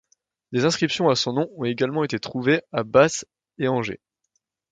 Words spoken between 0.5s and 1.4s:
Des inscriptions à son